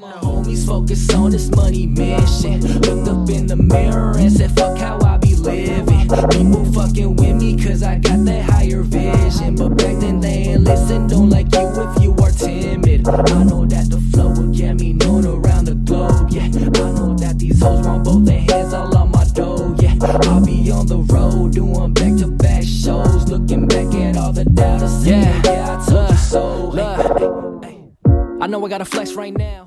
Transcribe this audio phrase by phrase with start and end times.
[0.00, 2.60] My homies focus on this money mission.
[2.60, 6.08] Looked up in the mirror and said, fuck how I be living.
[6.30, 9.56] People fucking with me cause I got that higher vision.
[9.56, 13.08] But back then they ain't listen, don't like you if you are timid.
[13.08, 16.44] I know that the flow will get me known around the globe, yeah.
[16.44, 19.96] I know that these hoes want both their hands all on my dough, yeah.
[20.00, 23.28] I'll be on the road doing back to back shows.
[23.28, 25.42] Looking back at all the doubters, Yeah.
[25.44, 26.66] yeah, I told you so.
[26.68, 28.38] Look, Hey, hey, hey.
[28.40, 29.66] I know I gotta flex right now.